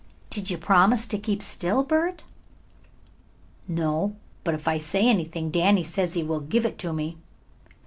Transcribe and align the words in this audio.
"Did 0.31 0.49
you 0.49 0.57
promise 0.57 1.05
to 1.05 1.19
keep 1.19 1.43
still, 1.43 1.83
Bert?" 1.83 2.23
"No, 3.67 4.15
but 4.43 4.55
if 4.55 4.67
I 4.67 4.79
say 4.79 5.07
anything 5.07 5.51
Danny 5.51 5.83
says 5.83 6.15
he 6.15 6.23
will 6.23 6.39
give 6.39 6.65
it 6.65 6.79
to 6.79 6.91
me." 6.91 7.17